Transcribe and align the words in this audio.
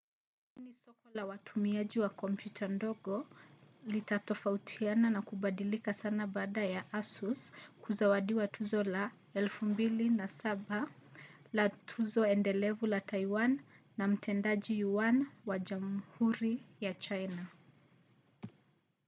lakini 0.49 0.73
soko 0.73 1.09
la 1.13 1.25
watumiaji 1.25 1.99
wa 1.99 2.09
kompyuta 2.09 2.67
ndogo 2.67 3.27
litatofautiana 3.87 5.09
na 5.09 5.21
kubadilika 5.21 5.93
sana 5.93 6.27
baada 6.27 6.65
ya 6.65 6.93
asus 6.93 7.51
kuzawadiwa 7.81 8.47
tuzo 8.47 8.83
la 8.83 9.11
2007 9.35 10.87
la 11.53 11.69
tuzo 11.69 12.25
endelevu 12.27 12.85
la 12.87 13.01
taiwan 13.01 13.59
na 13.97 14.07
mtendaji 14.07 14.79
yuan 14.79 15.27
wa 15.45 15.59
jamhuri 15.59 16.63
ya 16.79 16.93
china 16.93 17.47